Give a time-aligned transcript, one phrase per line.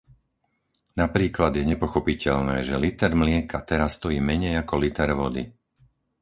[1.01, 5.43] Napríklad je nepochopiteľné, že liter mlieka teraz stojí menej ako liter vody.